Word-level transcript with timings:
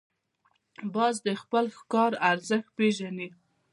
باز 0.95 1.15
د 1.27 1.29
خپل 1.41 1.65
ښکار 1.77 2.11
ارزښت 2.31 2.69
پېژني 2.77 3.29